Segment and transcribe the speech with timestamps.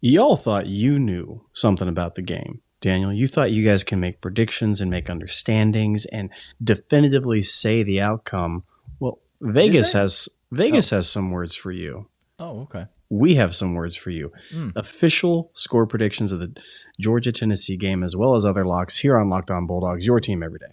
[0.00, 2.60] Y'all thought you knew something about the game.
[2.80, 6.30] Daniel, you thought you guys can make predictions and make understandings and
[6.64, 8.64] definitively say the outcome.
[8.98, 10.96] Well, Vegas has Vegas oh.
[10.96, 12.08] has some words for you.
[12.38, 12.86] Oh, okay.
[13.10, 14.32] We have some words for you.
[14.50, 14.70] Hmm.
[14.76, 16.54] Official score predictions of the
[16.98, 20.42] Georgia Tennessee game, as well as other locks here on Locked On Bulldogs, your team
[20.42, 20.72] every day.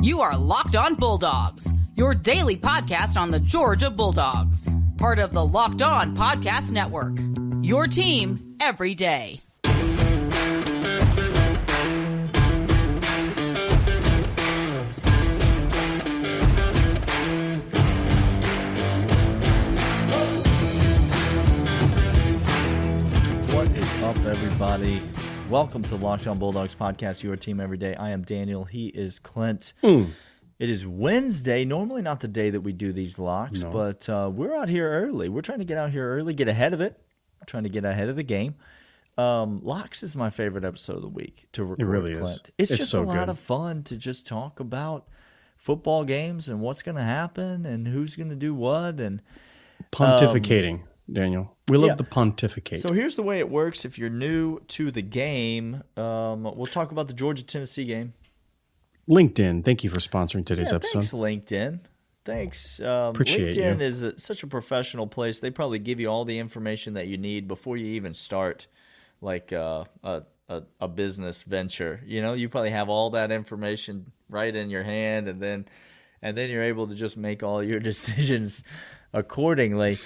[0.00, 5.44] You are Locked On Bulldogs, your daily podcast on the Georgia Bulldogs, part of the
[5.44, 7.18] Locked On Podcast Network.
[7.62, 9.40] Your team every day.
[23.52, 25.02] What is up, everybody?
[25.50, 27.94] Welcome to Locked On Bulldogs podcast, your team every day.
[27.96, 28.64] I am Daniel.
[28.64, 29.72] He is Clint.
[29.82, 31.64] It is Wednesday.
[31.64, 35.28] Normally, not the day that we do these locks, but uh, we're out here early.
[35.28, 36.98] We're trying to get out here early, get ahead of it.
[37.46, 38.54] Trying to get ahead of the game.
[39.18, 41.82] Um, locks is my favorite episode of the week to record.
[41.82, 42.42] It really is.
[42.58, 43.28] It's, It's just so a lot good.
[43.28, 45.08] of fun to just talk about
[45.56, 49.20] football games and what's going to happen and who's going to do what and
[49.92, 51.56] Pontificating, Daniel.
[51.68, 51.94] We love yeah.
[51.96, 52.80] the pontificate.
[52.80, 53.84] So here's the way it works.
[53.84, 58.14] If you're new to the game, um, we'll talk about the Georgia Tennessee game.
[59.08, 61.00] LinkedIn, thank you for sponsoring today's Yeah, episode.
[61.00, 61.80] thanks, LinkedIn.
[62.24, 62.80] Thanks.
[62.80, 63.86] Um, Appreciate LinkedIn you.
[63.86, 65.40] is a, such a professional place.
[65.40, 68.66] They probably give you all the information that you need before you even start,
[69.22, 72.00] like uh, a, a a business venture.
[72.04, 75.66] You know, you probably have all that information right in your hand, and then
[76.20, 78.64] and then you're able to just make all your decisions
[79.14, 79.96] accordingly.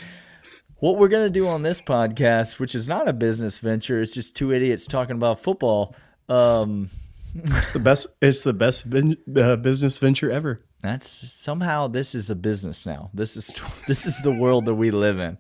[0.78, 4.12] What we're going to do on this podcast, which is not a business venture, it's
[4.12, 5.96] just two idiots talking about football.
[6.28, 6.90] Um,
[7.34, 8.16] It's the best.
[8.22, 10.60] It's the best vin, uh, business venture ever.
[10.84, 13.08] That's somehow this is a business now.
[13.14, 15.38] This is this is the world that we live in.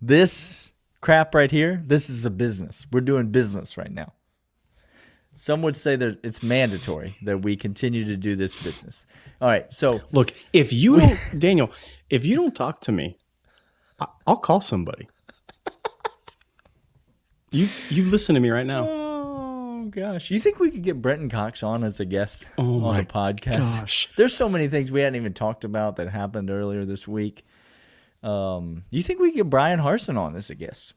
[0.00, 2.86] This crap right here, this is a business.
[2.92, 4.12] We're doing business right now.
[5.34, 9.04] Some would say that it's mandatory that we continue to do this business.
[9.40, 11.72] All right, so Look, if you don't, Daniel,
[12.08, 13.18] if you don't talk to me,
[14.28, 15.08] I'll call somebody.
[17.50, 18.88] You you listen to me right now.
[18.88, 19.07] Oh,
[19.98, 23.04] gosh, you think we could get Brenton Cox on as a guest Oh on the
[23.04, 23.80] podcast?
[23.80, 24.08] gosh.
[24.16, 27.44] There's so many things we hadn't even talked about that happened earlier this week.
[28.22, 30.94] Um, you think we could get Bryan Harsin on as a guest?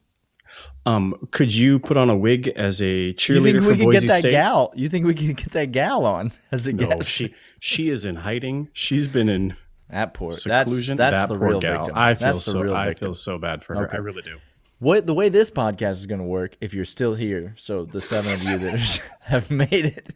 [0.84, 4.00] Um, could you put on a wig as a cheerleader You think we could Boise
[4.00, 4.30] get that State?
[4.32, 4.72] gal?
[4.76, 7.08] You think we could get that gal on as a No, guest?
[7.08, 8.68] she she is in hiding.
[8.72, 9.56] She's been in
[9.88, 10.32] that poor.
[10.32, 10.96] Seclusion.
[10.98, 11.86] that's that the poor real gal.
[11.86, 11.94] victim.
[11.96, 13.86] I feel that's so I feel so bad for her.
[13.86, 13.96] Okay.
[13.96, 14.38] I really do.
[14.82, 18.00] What the way this podcast is going to work, if you're still here, so the
[18.00, 20.10] seven of you that have made it,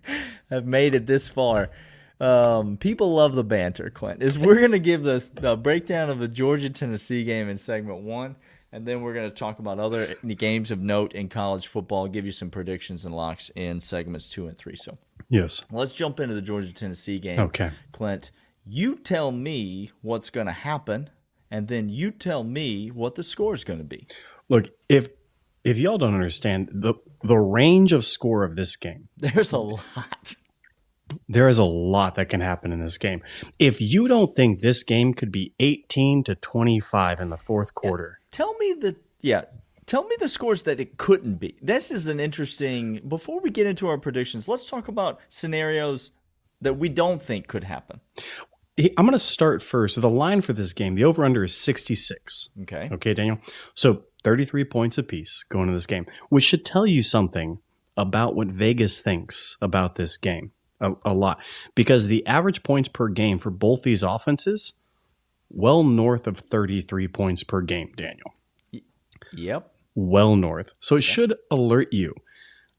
[0.50, 1.70] have made it this far.
[2.18, 4.24] Um, people love the banter, Clint.
[4.24, 8.00] Is we're going to give the the breakdown of the Georgia Tennessee game in segment
[8.00, 8.34] one,
[8.72, 12.08] and then we're going to talk about other games of note in college football.
[12.08, 14.74] Give you some predictions and locks in segments two and three.
[14.74, 15.64] So Yes.
[15.70, 17.38] let's jump into the Georgia Tennessee game.
[17.38, 17.70] Okay.
[17.92, 18.32] Clint,
[18.64, 21.10] you tell me what's going to happen,
[21.52, 24.08] and then you tell me what the score is going to be.
[24.48, 25.08] Look, if
[25.64, 30.34] if y'all don't understand the the range of score of this game, There's a lot.
[31.28, 33.22] there is a lot that can happen in this game.
[33.58, 38.20] If you don't think this game could be 18 to 25 in the fourth quarter,
[38.30, 39.42] Tell me the yeah.
[39.86, 41.56] Tell me the scores that it couldn't be.
[41.62, 43.00] This is an interesting.
[43.06, 46.10] Before we get into our predictions, let's talk about scenarios
[46.60, 48.00] that we don't think could happen.
[48.78, 50.00] I'm going to start first.
[50.00, 52.50] The line for this game, the over under is 66.
[52.62, 52.88] Okay.
[52.92, 53.38] Okay, Daniel.
[53.74, 57.60] So 33 points apiece going into this game, which should tell you something
[57.96, 60.50] about what Vegas thinks about this game
[60.80, 61.38] a, a lot.
[61.76, 64.72] Because the average points per game for both these offenses,
[65.48, 68.34] well north of 33 points per game, Daniel.
[69.32, 69.72] Yep.
[69.94, 70.72] Well north.
[70.80, 72.12] So it should alert you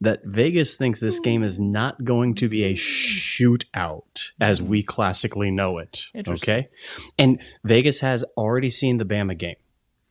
[0.01, 5.49] that Vegas thinks this game is not going to be a shootout as we classically
[5.49, 6.07] know it.
[6.27, 6.67] Okay.
[7.17, 9.55] And Vegas has already seen the Bama game.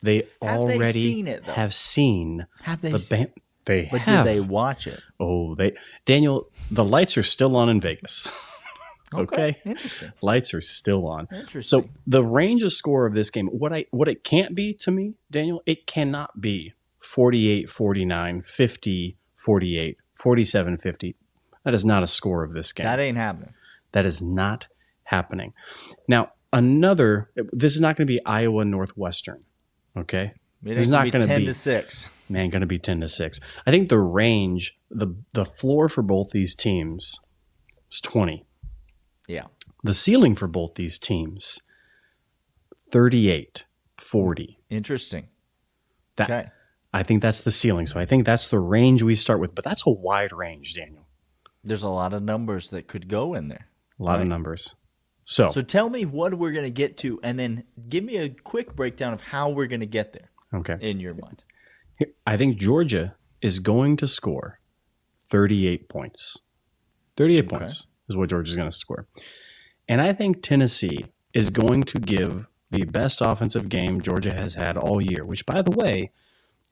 [0.01, 1.53] They Have they already seen it, though?
[1.53, 2.91] have seen Have they?
[2.91, 3.31] the Bama.
[3.65, 4.25] They but have.
[4.25, 5.01] did they watch it?
[5.19, 5.73] Oh, they
[6.05, 8.27] Daniel, the lights are still on in Vegas.
[9.13, 9.57] okay.
[9.65, 10.13] Interesting.
[10.21, 11.27] Lights are still on.
[11.33, 11.63] Interesting.
[11.63, 14.91] So the range of score of this game, what I what it can't be to
[14.91, 21.15] me, Daniel, it cannot be 48 49, 50 48, 47 50.
[21.65, 22.85] That is not a score of this game.
[22.85, 23.53] that ain't happening.
[23.91, 24.67] that is not
[25.03, 25.53] happening.
[26.07, 29.43] Now, another this is not going to be Iowa Northwestern.
[29.97, 30.33] Okay?
[30.63, 32.09] It It's not gonna be ten be- to six.
[32.29, 33.39] Man, going to be 10 to 6.
[33.65, 37.19] I think the range, the the floor for both these teams
[37.89, 38.45] is 20.
[39.27, 39.45] Yeah.
[39.83, 41.61] The ceiling for both these teams
[42.91, 43.65] 38
[43.97, 44.59] 40.
[44.69, 45.27] Interesting.
[46.17, 46.49] That Okay.
[46.93, 47.85] I think that's the ceiling.
[47.85, 51.07] So I think that's the range we start with, but that's a wide range, Daniel.
[51.63, 53.67] There's a lot of numbers that could go in there.
[53.99, 54.21] A lot right?
[54.21, 54.75] of numbers.
[55.27, 58.29] So, so tell me what we're going to get to, and then give me a
[58.29, 60.31] quick breakdown of how we're going to get there.
[60.53, 60.77] Okay.
[60.79, 61.43] In your mind,
[62.25, 64.61] I think Georgia is going to score
[65.29, 66.37] 38 points.
[67.17, 67.57] 38 okay.
[67.57, 69.05] points is what Georgia is going to score,
[69.89, 74.77] and I think Tennessee is going to give the best offensive game Georgia has had
[74.77, 76.11] all year, which, by the way,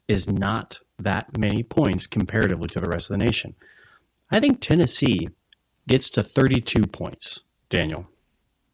[0.08, 3.56] is not that many points comparatively to the rest of the nation.
[4.32, 5.28] I think Tennessee
[5.90, 8.08] gets to 32 points, Daniel.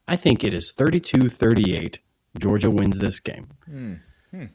[0.07, 1.99] I think it is 32 38.
[2.39, 3.47] Georgia wins this game.
[3.69, 3.99] Mm.
[4.31, 4.45] Hmm.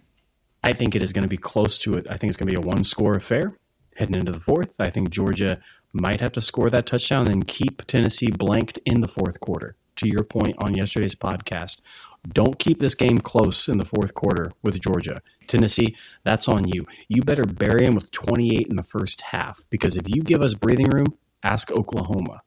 [0.64, 2.06] I think it is going to be close to it.
[2.08, 3.56] I think it's going to be a one score affair
[3.96, 4.72] heading into the fourth.
[4.78, 5.60] I think Georgia
[5.92, 9.76] might have to score that touchdown and keep Tennessee blanked in the fourth quarter.
[9.96, 11.80] To your point on yesterday's podcast,
[12.28, 15.22] don't keep this game close in the fourth quarter with Georgia.
[15.46, 16.84] Tennessee, that's on you.
[17.08, 20.52] You better bury them with 28 in the first half because if you give us
[20.52, 22.42] breathing room, ask Oklahoma.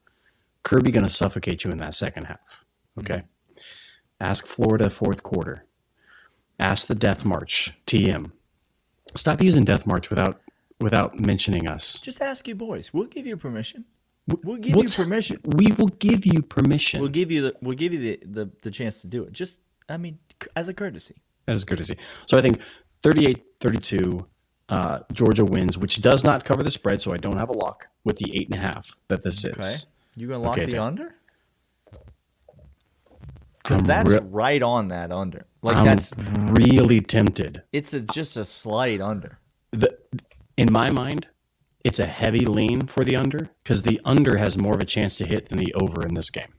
[0.61, 2.65] Kirby going to suffocate you in that second half.
[2.99, 3.23] Okay.
[4.19, 5.65] Ask Florida fourth quarter.
[6.59, 8.31] Ask the Death March TM.
[9.15, 10.41] Stop using Death March without
[10.79, 11.99] without mentioning us.
[12.01, 12.93] Just ask you boys.
[12.93, 13.85] We'll give you permission.
[14.43, 15.39] We'll give What's, you permission.
[15.43, 17.01] We will give you permission.
[17.01, 19.31] We'll give you the we'll give you the, the, the chance to do it.
[19.31, 20.19] Just I mean
[20.55, 21.15] as a courtesy.
[21.47, 21.97] As a courtesy.
[22.27, 22.59] So I think
[23.01, 24.25] 38-32
[24.69, 27.87] uh, Georgia wins, which does not cover the spread, so I don't have a lock
[28.03, 29.57] with the eight and a half that this okay.
[29.57, 29.87] is.
[30.15, 31.15] You gonna lock okay, the under?
[33.63, 35.45] Because that's re- right on that under.
[35.61, 37.63] Like I'm that's really tempted.
[37.73, 39.39] It's a, just a slight under.
[39.71, 39.97] The,
[40.57, 41.27] in my mind,
[41.83, 45.15] it's a heavy lean for the under because the under has more of a chance
[45.17, 46.53] to hit than the over in this game.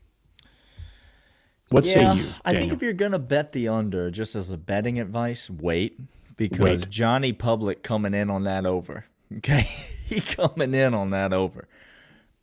[1.70, 2.06] What yeah, say you?
[2.06, 2.32] Daniel?
[2.44, 5.98] I think if you're gonna bet the under, just as a betting advice, wait
[6.36, 6.90] because wait.
[6.90, 9.06] Johnny Public coming in on that over.
[9.36, 9.70] Okay,
[10.06, 11.68] he coming in on that over.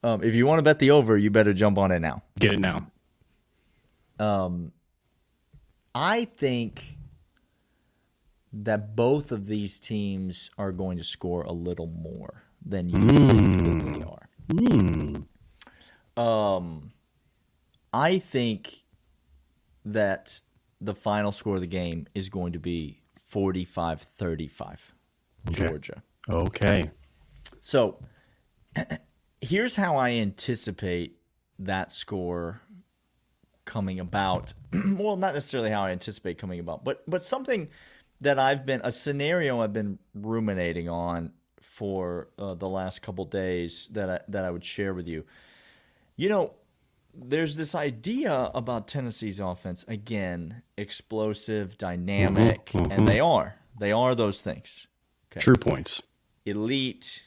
[0.04, 2.24] Um, if you want to bet the over, you better jump on it now.
[2.40, 2.88] Get it now.
[4.20, 4.72] Um,
[5.94, 6.98] I think
[8.54, 13.32] that both of these teams are going to score a little more than you mm.
[13.32, 14.30] think that they are.
[14.50, 15.26] Mm.
[16.22, 16.92] Um,
[17.94, 18.84] I think
[19.86, 20.40] that
[20.82, 24.94] the final score of the game is going to be 45 35
[25.52, 26.04] Georgia.
[26.30, 26.92] Okay.
[27.62, 28.00] So
[29.42, 31.18] here's how I anticipate
[31.60, 32.62] that score
[33.68, 34.54] coming about.
[34.74, 37.68] well, not necessarily how I anticipate coming about, but but something
[38.22, 43.88] that I've been a scenario I've been ruminating on for uh, the last couple days
[43.92, 45.26] that I, that I would share with you.
[46.16, 46.54] You know,
[47.14, 52.92] there's this idea about Tennessee's offense again, explosive, dynamic, mm-hmm, mm-hmm.
[52.92, 53.56] and they are.
[53.80, 54.88] They are those things.
[55.32, 55.40] Okay.
[55.40, 56.02] True points.
[56.46, 57.22] Elite,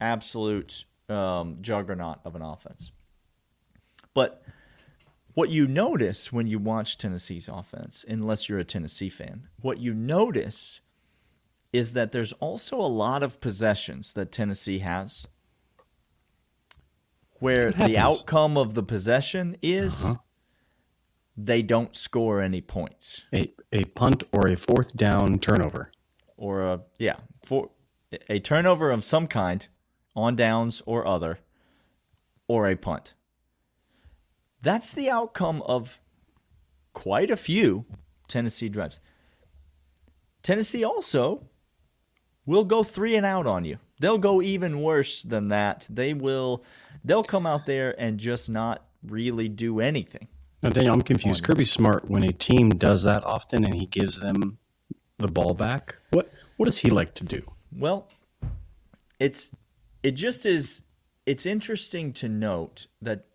[0.00, 2.92] absolute um, juggernaut of an offense.
[4.14, 4.44] But
[5.40, 9.94] what you notice when you watch Tennessee's offense, unless you're a Tennessee fan, what you
[9.94, 10.82] notice
[11.72, 15.26] is that there's also a lot of possessions that Tennessee has
[17.38, 20.16] where the outcome of the possession is uh-huh.
[21.38, 23.24] they don't score any points.
[23.32, 25.90] A, a punt or a fourth down turnover.
[26.36, 27.70] Or a yeah, for
[28.28, 29.66] a turnover of some kind
[30.14, 31.38] on downs or other
[32.46, 33.14] or a punt.
[34.62, 36.00] That's the outcome of
[36.92, 37.86] quite a few
[38.28, 39.00] Tennessee drives.
[40.42, 41.46] Tennessee also
[42.46, 43.78] will go 3 and out on you.
[44.00, 45.86] They'll go even worse than that.
[45.90, 46.64] They will
[47.04, 50.28] they'll come out there and just not really do anything.
[50.62, 51.44] Now, Daniel, I'm confused.
[51.44, 54.58] Kirby's smart when a team does that often and he gives them
[55.18, 55.96] the ball back.
[56.10, 57.42] What what does he like to do?
[57.76, 58.08] Well,
[59.18, 59.50] it's
[60.02, 60.82] it just is
[61.26, 63.26] it's interesting to note that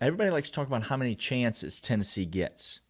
[0.00, 2.80] everybody likes to talk about how many chances Tennessee gets.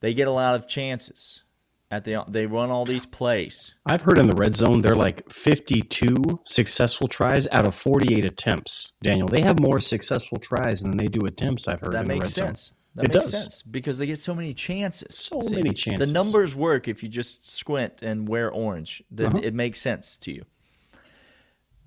[0.00, 1.42] They get a lot of chances
[1.90, 3.74] at the they run all these plays.
[3.86, 8.92] I've heard in the red zone they're like 52 successful tries out of 48 attempts.
[9.02, 11.66] Daniel, they have more successful tries than they do attempts.
[11.68, 12.64] I've heard that in makes the red sense.
[12.66, 12.74] Zone.
[12.94, 13.42] That it makes does.
[13.42, 15.16] sense because they get so many chances.
[15.16, 16.08] So See, many chances.
[16.08, 19.02] The numbers work if you just squint and wear orange.
[19.10, 19.40] Then uh-huh.
[19.42, 20.44] it makes sense to you.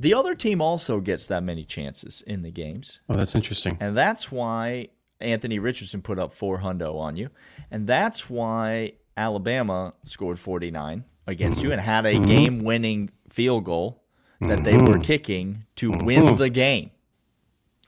[0.02, 3.02] The other team also gets that many chances in the games.
[3.08, 3.78] Oh, that's interesting.
[3.80, 4.88] And that's why
[5.20, 7.30] Anthony Richardson put up four hundo on you,
[7.70, 12.26] and that's why Alabama scored 49 against you and had a mm-hmm.
[12.26, 14.04] game winning field goal
[14.40, 15.02] that they were mm-hmm.
[15.02, 16.38] kicking to win mm-hmm.
[16.38, 16.90] the game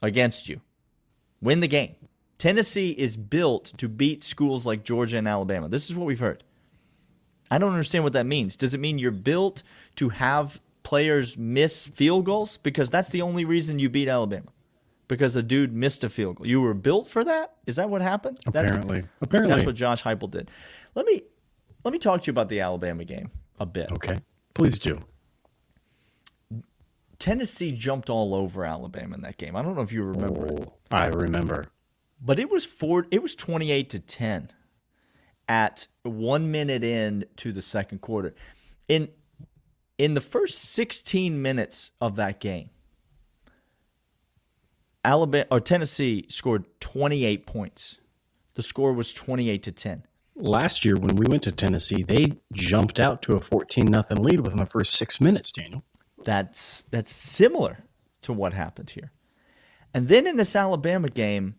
[0.00, 0.60] against you.
[1.40, 1.96] Win the game.
[2.38, 5.68] Tennessee is built to beat schools like Georgia and Alabama.
[5.68, 6.44] This is what we've heard.
[7.50, 8.56] I don't understand what that means.
[8.56, 9.64] Does it mean you're built
[9.96, 12.58] to have players miss field goals?
[12.58, 14.52] Because that's the only reason you beat Alabama.
[15.08, 16.46] Because a dude missed a field goal.
[16.46, 17.56] You were built for that?
[17.66, 18.38] Is that what happened?
[18.46, 19.00] Apparently.
[19.00, 19.54] That's, Apparently.
[19.54, 20.50] That's what Josh Heupel did.
[20.94, 21.22] Let me
[21.84, 23.90] let me talk to you about the Alabama game a bit.
[23.92, 24.18] Okay.
[24.54, 25.00] Please do.
[27.18, 29.56] Tennessee jumped all over Alabama in that game.
[29.56, 30.60] I don't know if you remember it.
[30.62, 31.66] Oh, I remember.
[32.20, 34.50] But it was four it was 28 to 10
[35.48, 38.34] at 1 minute in to the second quarter.
[38.88, 39.08] In
[39.98, 42.70] in the first 16 minutes of that game,
[45.04, 47.98] Alabama or Tennessee scored 28 points.
[48.54, 50.04] The score was 28 to 10.
[50.36, 54.40] Last year when we went to Tennessee, they jumped out to a 14 nothing lead
[54.40, 55.84] within the first 6 minutes, Daniel.
[56.24, 57.84] That's that's similar
[58.22, 59.12] to what happened here.
[59.92, 61.56] And then in this Alabama game,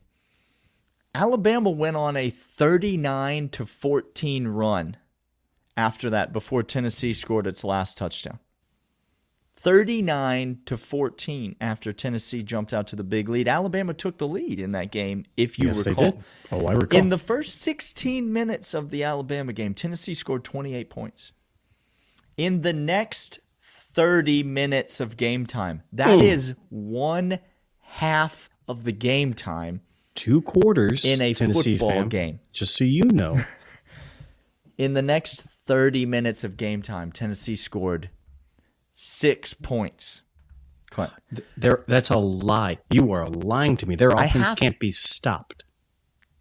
[1.13, 4.97] Alabama went on a 39 to 14 run
[5.77, 8.39] after that before Tennessee scored its last touchdown.
[9.55, 13.47] 39 to 14 after Tennessee jumped out to the big lead.
[13.47, 16.21] Alabama took the lead in that game if you yes, recall.
[16.51, 16.99] Oh, I recall.
[16.99, 21.31] In the first 16 minutes of the Alabama game, Tennessee scored 28 points.
[22.37, 26.21] In the next 30 minutes of game time, that Ooh.
[26.21, 27.39] is one
[27.79, 29.81] half of the game time
[30.15, 32.39] two quarters in a Tennessee football game.
[32.51, 33.39] Just so you know.
[34.77, 38.09] In the next 30 minutes of game time, Tennessee scored
[38.93, 40.21] six points.
[40.89, 41.11] Clint.
[41.57, 42.77] there that's a lie.
[42.89, 43.95] You are lying to me.
[43.95, 45.63] Their offense can't be stopped.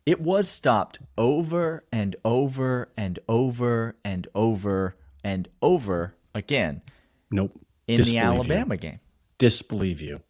[0.07, 6.83] It was stopped over and over and over and over and over again
[7.31, 7.59] Nope.
[7.88, 8.33] in Disbelieve the you.
[8.35, 9.00] Alabama game.
[9.38, 10.21] Disbelieve you.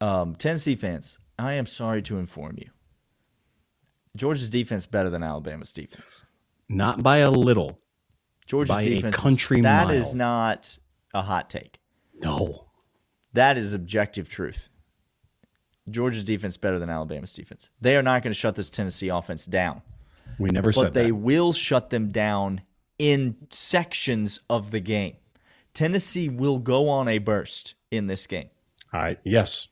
[0.00, 2.70] Um, Tennessee fans, I am sorry to inform you.
[4.16, 6.22] Georgia's defense better than Alabama's defense.
[6.72, 7.78] Not by a little.
[8.46, 9.96] Georgia's By a defense is- country That mile.
[9.96, 10.78] is not
[11.12, 11.78] a hot take.
[12.14, 12.66] No.
[13.32, 14.68] That is objective truth.
[15.88, 17.70] Georgia's defense better than Alabama's defense.
[17.80, 19.82] They are not going to shut this Tennessee offense down,
[20.38, 21.14] We never but said they that.
[21.14, 22.60] will shut them down
[22.98, 25.16] in sections of the game.
[25.74, 28.50] Tennessee will go on a burst in this game.
[28.92, 29.68] I yes.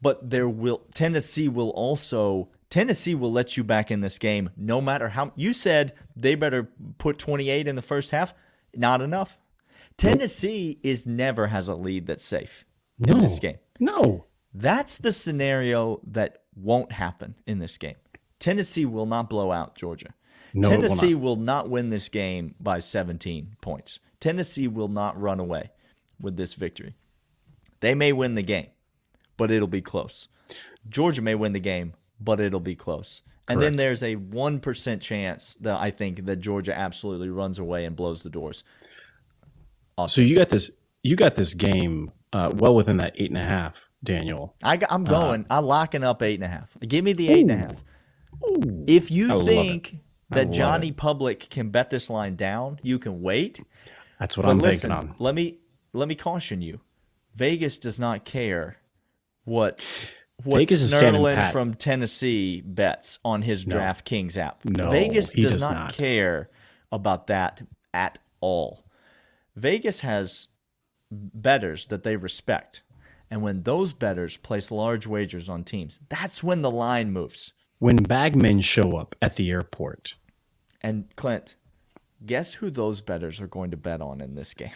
[0.00, 4.80] but there will Tennessee will also Tennessee will let you back in this game no
[4.80, 8.34] matter how you said they better put 28 in the first half
[8.74, 9.38] not enough
[9.96, 12.64] Tennessee is never has a lead that's safe
[12.98, 13.14] No.
[13.16, 14.26] in this game No.
[14.54, 17.96] that's the scenario that won't happen in this game
[18.38, 20.14] Tennessee will not blow out Georgia
[20.54, 21.20] No, it will Tennessee not.
[21.22, 25.70] will not win this game by 17 points Tennessee will not run away
[26.20, 26.94] with this victory
[27.80, 28.68] they may win the game
[29.36, 30.26] but it'll be close.
[30.88, 33.22] Georgia may win the game, but it'll be close.
[33.50, 37.96] And then there's a 1% chance that I think that Georgia absolutely runs away and
[37.96, 38.62] blows the doors.
[40.06, 40.70] So you got this
[41.02, 44.54] you got this game uh, well within that eight and a half, Daniel.
[44.62, 45.46] I, Uh, am going.
[45.50, 46.76] I'm locking up eight and a half.
[46.86, 47.84] Give me the eight and a half.
[48.86, 49.96] If you think
[50.30, 53.60] that Johnny Public can bet this line down, you can wait.
[54.20, 55.16] That's what But I'm listen, thinking on.
[55.18, 55.58] let me
[55.92, 56.80] let me caution you.
[57.34, 58.76] Vegas does not care
[59.44, 59.84] what
[60.44, 61.52] what Vegas is standing Snerlin pat.
[61.52, 64.64] from Tennessee bets on his DraftKings app.
[64.64, 65.94] No, Vegas does, does not, not.
[65.94, 66.48] care
[66.92, 68.84] about that at all.
[69.56, 70.48] Vegas has
[71.10, 72.82] betters that they respect.
[73.30, 77.52] And when those betters place large wagers on teams, that's when the line moves.
[77.78, 80.14] When bagmen show up at the airport,
[80.80, 81.56] And Clint,
[82.24, 84.70] guess who those betters are going to bet on in this game?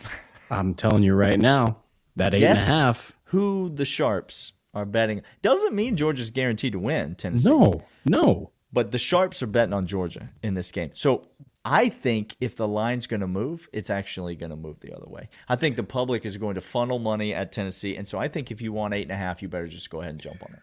[0.51, 1.79] I'm telling you right now,
[2.17, 3.13] that eight and a half.
[3.27, 5.23] who the sharps are betting.
[5.43, 7.49] Doesn't mean Georgia's guaranteed to win, Tennessee.
[7.49, 8.51] No, no.
[8.73, 10.91] But the sharps are betting on Georgia in this game.
[10.95, 11.27] So
[11.65, 15.07] I think if the line's going to move, it's actually going to move the other
[15.07, 15.29] way.
[15.49, 17.97] I think the public is going to funnel money at Tennessee.
[17.97, 20.01] And so I think if you want eight and a half, you better just go
[20.01, 20.61] ahead and jump on it.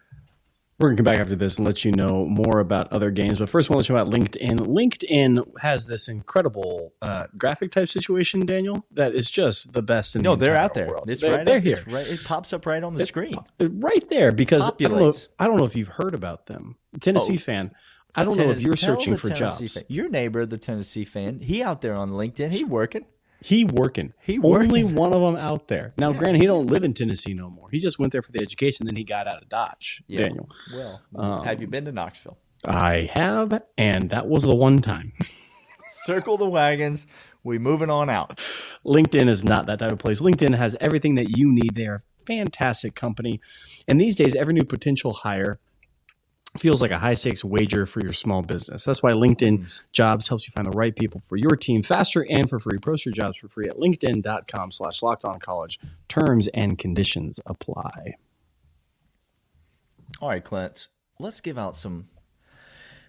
[0.80, 3.40] We're gonna come back after this and let you know more about other games.
[3.40, 4.60] But first, I want to let you about LinkedIn.
[4.66, 10.22] LinkedIn has this incredible uh, graphic type situation, Daniel, that is just the best in
[10.22, 10.88] No, the they're out there.
[10.88, 11.10] world.
[11.10, 11.46] It's they're, right.
[11.46, 11.84] They're up- here.
[11.88, 12.08] right.
[12.08, 13.36] It pops up right on the screen.
[13.60, 16.78] right there because I don't, know, I don't know if you've heard about them.
[17.02, 17.40] Tennessee Oh.
[17.40, 17.72] fan.
[18.16, 19.74] I don't know if you're searching for Tennessee jobs.
[19.76, 22.52] fan- Your neighbor, the Tennessee fan, he out there on LinkedIn.
[22.52, 23.06] He working.
[23.42, 24.14] He working.
[24.22, 25.94] He Only one of them out there.
[25.98, 27.70] Now, granted, he don't live in Tennessee no more.
[27.72, 30.04] He just went there for the education, then he got out of Dodge.
[30.08, 30.24] Yeah.
[30.24, 32.38] Daniel, Well, Um, have you been to Knoxville?
[32.66, 35.14] I have, and that was the one time.
[36.04, 37.08] Circle the wagons.
[37.44, 38.38] We moving on out.
[38.86, 40.20] LinkedIn is not that type of place.
[40.20, 41.76] LinkedIn has everything that you need.
[41.76, 43.40] They are a fantastic company.
[43.88, 45.60] And these days, every new potential hire
[46.58, 48.84] feels like a high stakes wager for your small business.
[48.84, 52.50] That's why LinkedIn Jobs helps you find the right people for your team faster and
[52.50, 52.80] for free.
[52.80, 55.80] Post your jobs for free at linkedin.com slash locked on college.
[56.08, 58.16] Terms and conditions apply.
[60.22, 60.88] All right, Clint,
[61.20, 62.10] let's give out some.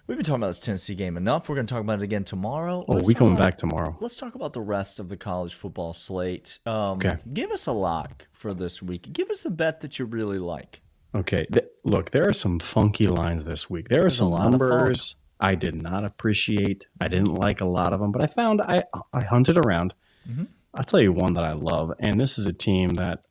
[0.07, 1.47] We've been talking about this Tennessee game enough.
[1.47, 2.83] We're going to talk about it again tomorrow.
[2.87, 3.95] Oh, Let's we coming about- back tomorrow.
[4.01, 6.59] Let's talk about the rest of the college football slate.
[6.65, 7.17] Um, Okay.
[7.33, 9.13] Give us a lock for this week.
[9.13, 10.81] Give us a bet that you really like.
[11.13, 13.89] Okay, th- look, there are some funky lines this week.
[13.89, 16.85] There are There's some numbers I did not appreciate.
[17.01, 19.93] I didn't like a lot of them, but I found I I hunted around.
[20.29, 20.45] Mm-hmm.
[20.73, 23.23] I'll tell you one that I love, and this is a team that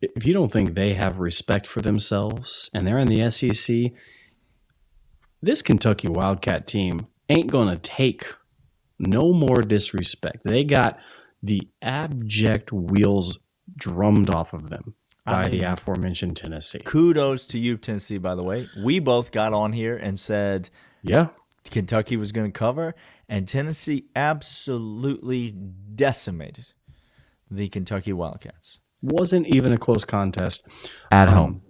[0.00, 3.92] if you don't think they have respect for themselves and they're in the SEC,
[5.40, 8.26] this Kentucky Wildcat team ain't going to take
[8.98, 10.38] no more disrespect.
[10.44, 10.98] They got
[11.42, 13.38] the abject wheels
[13.76, 16.80] drummed off of them by the aforementioned Tennessee.
[16.80, 18.68] Kudos to you, Tennessee, by the way.
[18.82, 20.70] We both got on here and said
[21.02, 21.28] Yeah.
[21.70, 22.94] Kentucky was going to cover,
[23.28, 26.66] and Tennessee absolutely decimated
[27.50, 30.66] the Kentucky Wildcats wasn't even a close contest
[31.10, 31.60] at Um,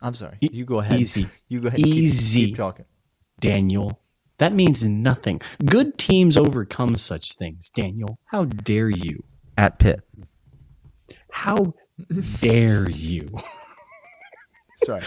[0.00, 0.38] I'm sorry.
[0.40, 1.00] You go ahead.
[1.00, 1.26] easy.
[1.48, 1.78] You go ahead.
[1.78, 2.46] Keep- Easy.
[2.46, 2.84] Keep, talking.
[3.40, 4.00] Daniel.
[4.38, 5.40] That means nothing.
[5.64, 8.18] Good teams overcome such things, Daniel.
[8.26, 9.24] How dare you?
[9.56, 10.00] At Pitt.
[11.30, 11.74] How
[12.40, 13.28] dare you?
[14.84, 15.02] Sorry.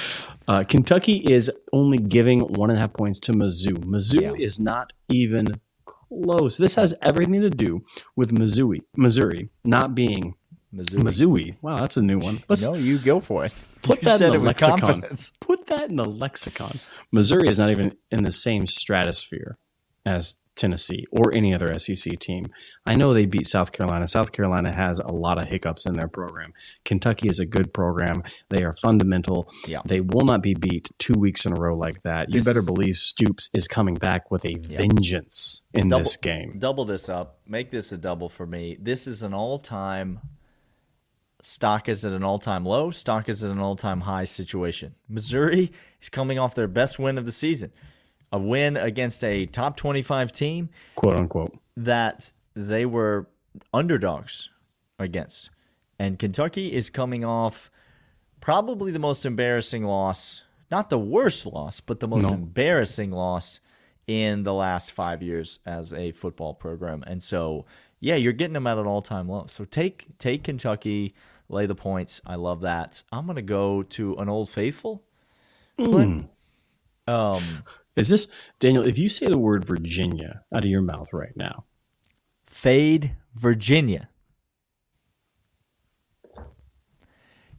[0.48, 3.74] Uh, Kentucky is only giving one and a half points to Mizzou.
[3.86, 4.44] Mizzou Yeah.
[4.46, 5.48] is not even
[5.86, 6.58] close.
[6.58, 7.84] This has everything to do
[8.16, 10.34] with Missouri, Missouri not being
[10.72, 11.04] Missouri.
[11.04, 11.58] Missouri.
[11.62, 12.44] Wow, that's a new one.
[12.50, 13.54] Let's No, you go for it.
[13.84, 14.80] put You that in the lexicon.
[14.80, 15.32] confidence.
[15.40, 16.80] Put that in the lexicon.
[17.12, 19.58] Missouri is not even in the same stratosphere
[20.06, 22.46] as Tennessee or any other SEC team.
[22.86, 24.06] I know they beat South Carolina.
[24.06, 26.54] South Carolina has a lot of hiccups in their program.
[26.86, 28.24] Kentucky is a good program.
[28.50, 29.50] They are fundamental.
[29.68, 29.82] Yeah.
[29.86, 32.30] They will not be beat two weeks in a row like that.
[32.30, 36.56] You better believe Stoops is coming back with a vengeance in Double- this game.
[36.60, 37.40] Double this up.
[37.48, 38.78] Make this a double for me.
[38.80, 40.20] This is an all-time
[41.42, 42.92] stock is at an all-time low.
[42.92, 44.96] Stock is at an all-time high situation.
[45.08, 47.72] Missouri is coming off their best win of the season,
[48.32, 51.58] a win against a top 25 team Quote unquote.
[51.78, 53.28] that they were
[53.74, 54.50] underdogs
[54.98, 55.50] against.
[55.98, 57.70] And Kentucky is coming off
[58.42, 62.34] probably the most embarrassing loss, not the worst loss, but the most No.
[62.34, 63.60] embarrassing loss
[64.08, 67.04] in the last five years as a football program.
[67.06, 67.66] And so,
[68.00, 69.46] yeah, you're getting them at an all time low.
[69.48, 71.14] So take take Kentucky,
[71.50, 72.22] lay the points.
[72.26, 73.04] I love that.
[73.12, 75.04] I'm gonna go to an old faithful.
[75.78, 76.30] Clint.
[77.08, 77.44] Um
[77.96, 78.28] Is this
[78.60, 78.88] Daniel?
[78.88, 81.66] If you say the word Virginia out of your mouth right now,
[82.48, 84.10] Fade, Virginia.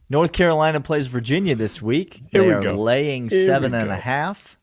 [0.09, 2.21] North Carolina plays Virginia this week.
[2.31, 2.75] Here they we are go.
[2.75, 4.59] laying Here we seven and a half.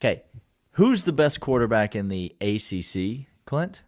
[0.00, 0.24] Okay.
[0.72, 3.82] Who's the best quarterback in the ACC, Clint?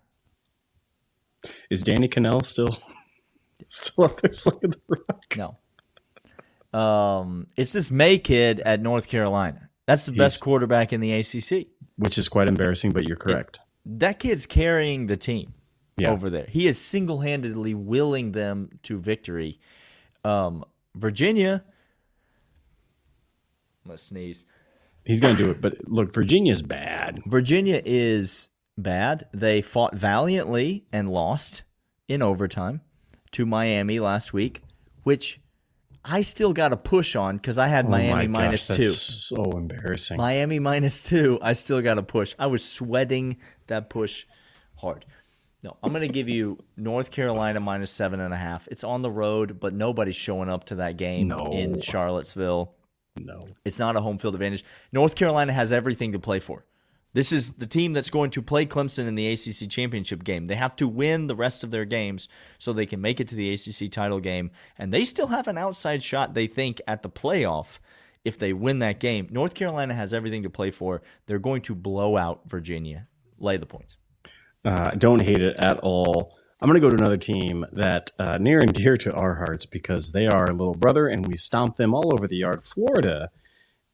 [1.71, 2.77] is Danny Cannell still
[3.69, 5.37] still up there slinging the rock?
[5.37, 6.79] No.
[6.79, 9.70] Um, it's this Maye kid at North Carolina.
[9.91, 11.67] That's the best quarterback in the ACC.
[11.97, 13.61] which is quite embarrassing, but you're correct.
[13.85, 15.53] That kid's carrying the team
[15.99, 16.11] Yeah.
[16.11, 16.47] over there.
[16.49, 19.59] He is single handedly willing them to victory.
[20.25, 21.63] Um, Virginia,
[23.85, 24.45] I'm to sneeze.
[25.05, 27.21] He's going to do it, but look, Virginia's bad.
[27.27, 29.25] Virginia is bad.
[29.33, 31.63] They fought valiantly and lost
[32.09, 32.81] in overtime
[33.33, 34.63] to Miami last week,
[35.03, 35.41] which
[36.11, 38.77] I still got a push on because I had Oh my Miami gosh, minus that's
[38.79, 38.85] two.
[38.89, 40.17] So embarrassing.
[40.17, 41.39] Miami minus two.
[41.41, 42.35] I still got a push.
[42.39, 43.37] I was sweating
[43.69, 44.27] that push
[44.77, 45.05] hard.
[45.63, 48.67] No, I'm going to give you North Carolina minus seven and a half.
[48.69, 51.37] It's on the road, but nobody's showing up to that game No.
[51.53, 52.75] in Charlottesville.
[53.19, 53.41] no.
[53.65, 54.65] It's not a home field advantage.
[54.91, 56.65] North Carolina has everything to play for.
[57.13, 60.47] This is the team that's going to play Clemson in the ACC championship game.
[60.47, 63.35] They have to win the rest of their games so they can make it to
[63.35, 64.51] the ACC title game.
[64.79, 67.79] And they still have an outside shot, they think, at the playoff
[68.25, 69.27] if they win that game.
[69.31, 71.03] North Carolina has everything to play for.
[71.27, 73.09] They're going to blow out Virginia.
[73.39, 73.97] Lay the points.
[74.65, 76.37] Uh, don't hate it at all.
[76.61, 79.65] I'm going to go to another team that uh, near and dear to our hearts
[79.65, 82.63] because they are our little brother and we stomp them all over the yard.
[82.63, 83.31] Florida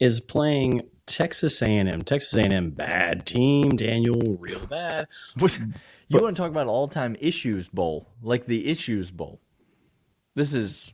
[0.00, 2.02] is playing Texas A&M.
[2.02, 3.76] Texas A&M bad team.
[3.76, 5.08] Daniel, real bad.
[5.38, 9.40] You want to talk about all time issues bowl, like the issues bowl.
[10.34, 10.92] This is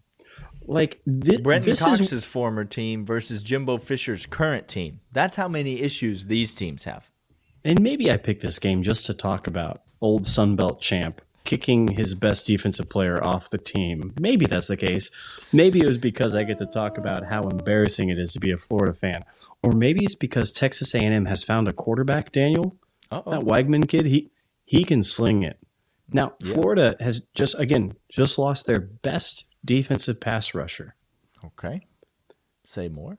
[0.67, 5.01] Like this, Brenton this Cox's is former team versus Jimbo Fisher's current team.
[5.13, 7.11] That's how many issues these teams have.
[7.65, 11.21] And maybe I picked this game just to talk about old Sunbelt champ
[11.53, 14.15] kicking his best defensive player off the team.
[14.19, 15.11] Maybe that's the case.
[15.53, 18.51] Maybe it was because I get to talk about how embarrassing it is to be
[18.53, 19.23] a Florida fan,
[19.63, 22.33] or maybe it's because Texas A&M has found a quarterback.
[22.33, 22.77] Daniel,
[23.11, 23.31] Uh-oh.
[23.33, 24.31] that Weigman kid, he
[24.65, 25.59] he can sling it.
[26.11, 26.55] Now, Yeah.
[26.55, 30.95] Florida has just again just lost their best defensive pass rusher,
[31.45, 31.83] Okay.
[32.65, 33.19] Say more.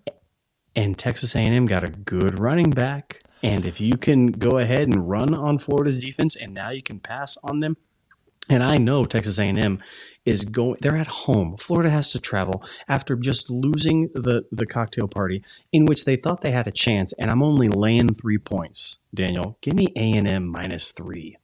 [0.75, 3.21] and Texas A&M got a good running back.
[3.43, 6.99] And if you can go ahead and run on Florida's defense, and now you can
[6.99, 7.75] pass on them,
[8.49, 9.81] and I know Texas A&M
[10.25, 10.77] is going.
[10.81, 11.57] They're at home.
[11.57, 16.41] Florida has to travel after just losing the the cocktail party in which they thought
[16.41, 17.13] they had a chance.
[17.13, 18.99] And I'm only laying three points.
[19.13, 21.37] Daniel, give me A&M minus three.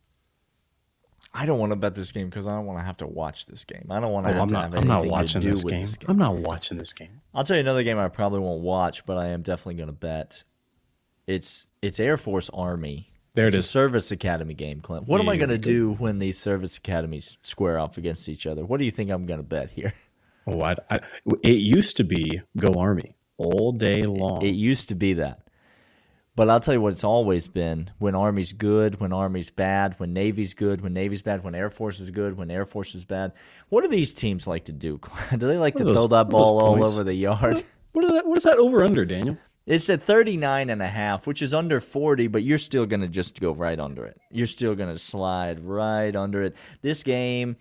[1.34, 3.46] I don't want to bet this game because I don't want to have to watch
[3.46, 3.86] this game.
[3.92, 4.74] I don't want to Oh, have I'm to not.
[4.74, 5.82] have I'm not watching this game.
[5.82, 6.10] this game.
[6.10, 7.22] I'm not watching this game.
[7.36, 9.94] I'll tell you another game I probably won't watch, but I am definitely going to
[9.94, 10.44] bet.
[11.28, 13.12] It's it's Air Force Army.
[13.36, 15.08] There it it's a service academy game, Clint.
[15.08, 18.66] What am I going to do when these service academies square off against each other?
[18.66, 19.94] What do you think I'm going to bet here?
[20.48, 21.00] Oh, I, I,
[21.44, 24.42] it used to be go Army all day long.
[24.42, 25.42] It used to be that.
[26.36, 30.14] But I'll tell you what it's always been when Army's good, when Army's bad, when
[30.14, 33.34] Navy's good, when Navy's bad, when Air Force is good, when Air Force is bad.
[33.68, 34.98] What do these teams like to do?
[35.02, 35.40] Clint?
[35.40, 37.64] Do they like What to throw that what are those ball all over the yard?
[37.92, 38.26] what is that?
[38.26, 39.38] What is that over under, Daniel?
[39.70, 43.08] It's at 39 and a half, which is under 40, but you're still going to
[43.08, 44.20] just go right under it.
[44.32, 46.56] You're still going to slide right under it.
[46.82, 47.58] This game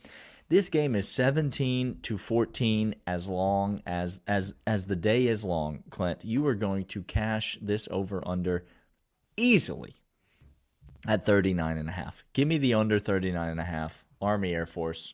[0.49, 5.85] this game is 17 to 14 as long as as as the day is long,
[5.91, 6.25] Clint.
[6.25, 8.65] You are going to cash this over under
[9.37, 9.97] easily
[11.07, 12.25] at 39 and a half.
[12.33, 14.07] Give me the under 39 and a half.
[14.23, 15.13] Army Air Force.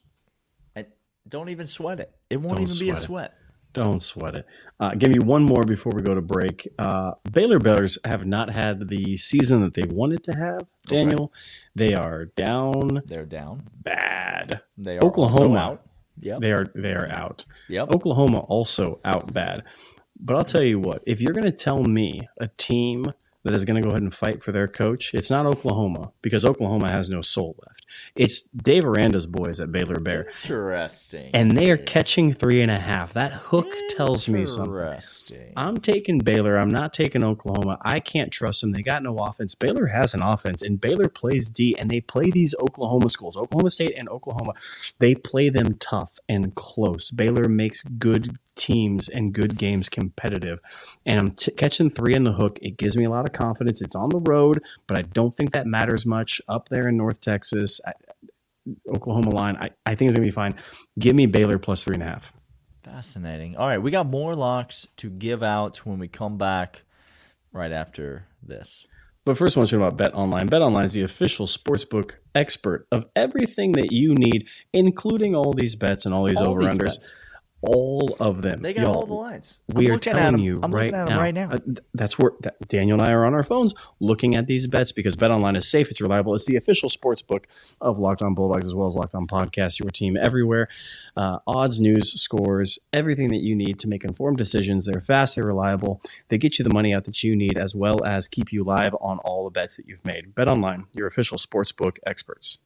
[0.77, 0.87] And
[1.29, 2.15] don't even sweat it.
[2.31, 3.44] It won't Don't even be a sweat it.
[3.75, 4.47] Don't sweat it.
[4.81, 6.67] Uh, give me one more before we go to break.
[6.79, 10.63] Uh, Baylor Bears have not had the season that they wanted to have.
[10.87, 11.33] Daniel,
[11.75, 13.69] they are down They're down.
[13.83, 14.63] bad.
[14.79, 15.59] They are Oklahoma.
[15.59, 15.83] out.
[16.21, 16.41] Yep.
[16.41, 17.45] They are they are out.
[17.69, 17.95] Yep.
[17.95, 19.65] Oklahoma also out bad.
[20.19, 23.07] But I'll tell you what, if you're going to tell me a team
[23.45, 26.45] that is going to go ahead and fight for their coach, it's not Oklahoma because
[26.45, 27.85] Oklahoma has no soul left.
[28.17, 30.27] It's Dave Aranda's boys at Baylor Bear.
[30.43, 31.31] Interesting.
[31.33, 33.13] And they are catching three and a half.
[33.13, 34.75] That hook tells me something.
[34.75, 35.53] Interesting.
[35.57, 36.57] I'm taking Baylor.
[36.57, 37.79] I'm not taking Oklahoma.
[37.83, 38.73] I can't trust them.
[38.73, 39.55] They got no offense.
[39.55, 43.71] Baylor has an offense, and Baylor plays D, and they play these Oklahoma schools, Oklahoma
[43.71, 44.55] State and Oklahoma.
[44.99, 47.11] They play them tough and close.
[47.11, 50.61] Baylor makes good teams and good games competitive.
[51.07, 52.59] And I'm t- catching three in the hook.
[52.63, 53.83] It gives me a lot of confidence.
[53.83, 57.21] It's on the road, but I don't think that matters much up there in North
[57.21, 57.81] Texas.
[57.87, 57.93] I,
[58.89, 60.55] Oklahoma line, I, I think it's going to be fine.
[60.99, 62.33] Give me Baylor plus three and a half.
[62.83, 63.57] Fascinating.
[63.57, 66.85] All right, we got more locks to give out when we come back
[67.53, 68.87] right after this.
[69.25, 70.47] But first, I want to talk about Bet Online.
[70.47, 75.75] Bet Online is the official sportsbook expert of everything that you need, including all these
[75.75, 77.11] bets and all these All over unders.
[77.67, 78.61] All of them.
[78.63, 79.61] They got Y'all, all the lines.
[79.69, 81.21] We I'm are looking at telling you I'm right looking at 'em now.
[81.21, 81.49] right now.
[81.51, 81.59] uh,
[81.95, 85.17] that's where that, Daniel and I are on our phones looking at these bets because
[85.17, 86.35] Bet Online is safe, it's reliable.
[86.35, 87.47] It's the official sports book
[87.81, 90.69] of Locked On Bulldogs as well as Locked On Podcast, your team everywhere.
[91.17, 94.87] Uh, odds, news, scores, everything that you need to make informed decisions.
[94.87, 96.03] They're fast, they're reliable.
[96.29, 98.95] They get you the money out that you need as well as keep you live
[99.01, 100.35] on all the bets that you've made.
[100.35, 102.65] Bet Online, your official sports book experts.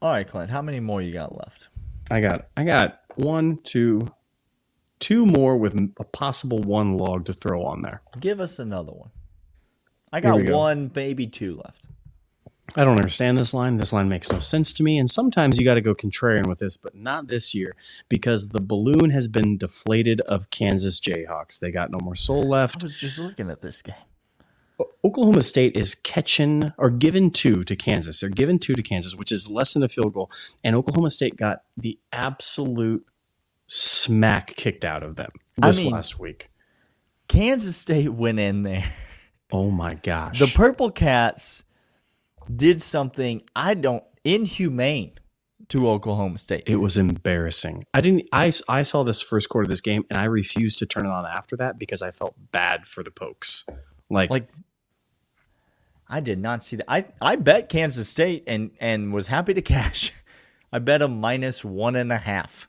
[0.00, 1.68] All right, Clint, how many more you got left?
[2.10, 4.08] I got I got one, two,
[5.00, 8.02] two more with a possible one log to throw on there.
[8.20, 9.10] Give us another one.
[10.12, 10.56] I got go.
[10.56, 11.86] one, maybe two left.
[12.76, 13.78] I don't understand this line.
[13.78, 14.98] This line makes no sense to me.
[14.98, 17.74] And sometimes you got to go contrarian with this, but not this year
[18.08, 21.58] because the balloon has been deflated of Kansas Jayhawks.
[21.58, 22.82] They got no more soul left.
[22.82, 23.94] I was just looking at this game.
[25.04, 28.20] Oklahoma State is catching or given two to Kansas.
[28.20, 30.30] They're given two to Kansas, which is less than a field goal.
[30.62, 33.04] And Oklahoma State got the absolute
[33.66, 35.30] smack kicked out of them
[35.62, 36.50] I this mean- last week.
[37.28, 38.92] Kansas State went in there.
[39.52, 40.38] Oh my gosh.
[40.38, 41.62] The Purple Cats
[42.54, 45.12] did something I don't inhumane
[45.68, 46.64] to Oklahoma State.
[46.66, 47.84] It was embarrassing.
[47.92, 48.28] I didn't.
[48.32, 51.10] I I saw this first quarter of this game, and I refused to turn it
[51.10, 53.66] on after that because I felt bad for the Pokes.
[54.10, 54.48] Like, Like
[56.08, 56.86] I did not see that.
[56.88, 60.12] I I bet Kansas State and and was happy to cash.
[60.72, 62.68] I bet a minus one and a half.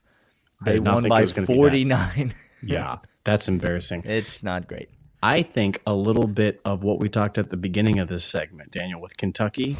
[0.63, 1.57] They won by was gonna be that.
[1.59, 2.33] forty nine.
[2.63, 4.03] yeah, that's embarrassing.
[4.05, 4.89] it's not great.
[5.21, 8.71] I think a little bit of what we talked at the beginning of this segment,
[8.71, 9.75] Daniel, with Kentucky,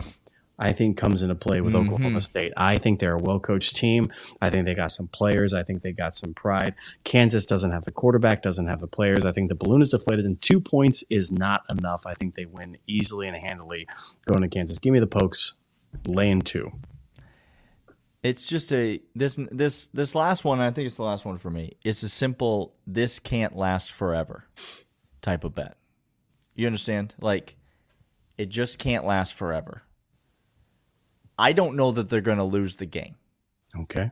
[0.60, 2.19] I think comes into play with Oklahoma mm-hmm.
[2.19, 2.52] State.
[2.58, 4.12] I think they're a well coached team.
[4.41, 5.54] I think they got some players.
[5.54, 6.76] I think they got some pride.
[7.06, 9.24] Kansas doesn't have the quarterback, doesn't have the players.
[9.24, 12.06] I think the balloon is deflated, and two points is not enough.
[12.06, 13.88] I think they win easily and handily
[14.26, 14.80] going to Kansas.
[14.80, 15.60] Give me the pokes
[16.06, 16.72] laying two.
[18.22, 20.60] It's just a this this this last one.
[20.60, 21.78] I think it's the last one for me.
[21.86, 22.76] It's a simple.
[22.86, 24.43] This can't last forever,
[25.22, 25.78] type of bet.
[26.54, 27.15] You understand?
[27.22, 27.56] Like,
[28.38, 29.84] it just can't last forever.
[31.39, 33.15] I don't know that they're going to lose the game.
[33.75, 34.12] Okay.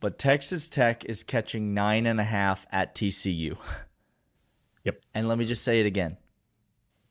[0.00, 3.56] But Texas Tech is catching nine and a half at TCU.
[4.84, 5.00] Yep.
[5.14, 6.18] And let me just say it again.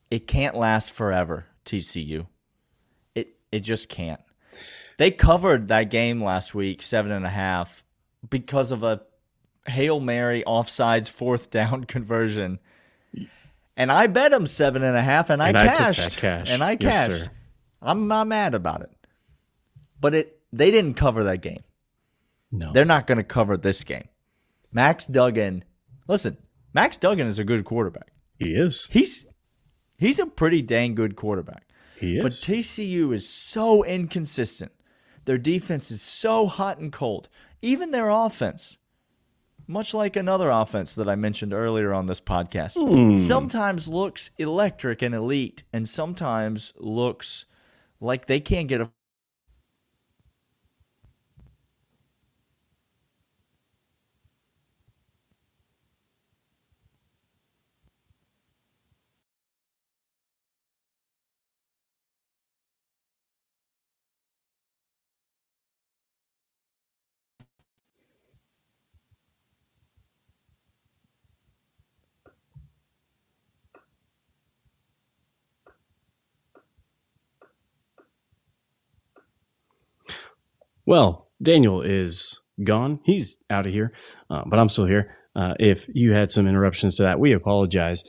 [0.08, 2.28] It can't last forever, TCU.
[3.16, 4.20] It it just can't.
[4.96, 7.82] They covered that game last week, seven and a half,
[8.30, 9.00] because of a
[9.66, 12.60] Hail Mary offsides fourth down conversion.
[13.76, 16.18] And I bet them seven and a half, and I And I took cashed.
[16.18, 16.50] cash.
[16.50, 17.24] And I Yes, cashed.
[17.24, 17.30] sir.
[17.84, 18.90] I'm not mad about it.
[20.00, 21.62] But it they didn't cover that game.
[22.52, 22.70] No.
[22.72, 24.08] They're not going to cover this game.
[24.72, 25.64] Max Duggan,
[26.06, 26.36] listen,
[26.72, 28.12] Max Duggan is a good quarterback.
[28.38, 28.88] he is.
[28.92, 29.26] He's
[29.96, 31.68] he's a pretty dang good quarterback.
[31.98, 32.22] He is.
[32.22, 34.72] But TCU is so inconsistent.
[35.24, 37.28] Their defense is so hot and cold.
[37.62, 38.76] Even their offense,
[39.66, 43.16] much like another offense that I mentioned earlier on this podcast, Hmm.
[43.16, 47.46] sometimes looks electric and elite, and sometimes looks
[48.04, 48.90] like they can't get a
[80.86, 83.00] Well, Daniel is gone.
[83.04, 83.92] He's out of here,
[84.30, 85.16] uh, but I'm still here.
[85.34, 88.04] Uh, if you had some interruptions to that, we apologize.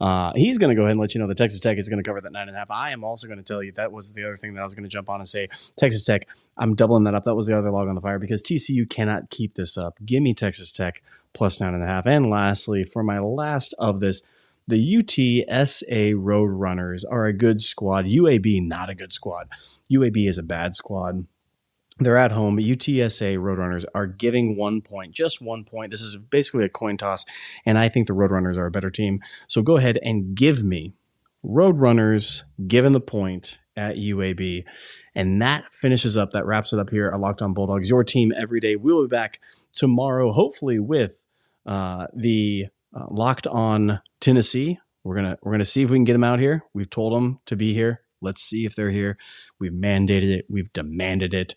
[0.00, 2.02] Uh, he's going to go ahead and let you know that Texas Tech is going
[2.02, 2.70] to cover that nine and a half.
[2.70, 4.74] I am also going to tell you that was the other thing that I was
[4.74, 6.26] going to jump on and say Texas Tech.
[6.56, 7.24] I'm doubling that up.
[7.24, 9.98] That was the other log on the fire because TCU cannot keep this up.
[10.04, 11.02] Give me Texas Tech
[11.34, 12.06] plus nine and a half.
[12.06, 14.22] And lastly, for my last of this,
[14.66, 18.06] the UTSA Roadrunners are a good squad.
[18.06, 19.48] UAB not a good squad.
[19.92, 21.26] UAB is a bad squad.
[22.00, 22.56] They're at home.
[22.56, 25.90] UTSA Roadrunners are giving one point, just one point.
[25.90, 27.26] This is basically a coin toss,
[27.66, 29.20] and I think the Roadrunners are a better team.
[29.48, 30.94] So go ahead and give me
[31.44, 34.64] Roadrunners given the point at UAB.
[35.14, 38.32] And that finishes up, that wraps it up here at Locked On Bulldogs, your team
[38.36, 38.76] every day.
[38.76, 39.40] We'll be back
[39.74, 41.22] tomorrow, hopefully with
[41.66, 44.78] uh, the uh, Locked On Tennessee.
[45.02, 46.62] We're gonna we're gonna see if we can get them out here.
[46.74, 48.02] We've told them to be here.
[48.20, 49.18] Let's see if they're here.
[49.58, 50.46] We've mandated it.
[50.48, 51.54] We've demanded it.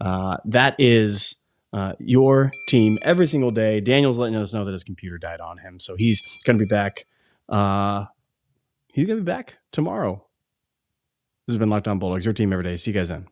[0.00, 3.80] Uh, that is uh, your team every single day.
[3.80, 6.68] Daniel's letting us know that his computer died on him, so he's going to be
[6.68, 7.06] back.
[7.48, 8.06] Uh,
[8.92, 10.24] he's going to be back tomorrow.
[11.46, 12.76] This has been Locked On Bulldogs, your team every day.
[12.76, 13.26] See you guys then.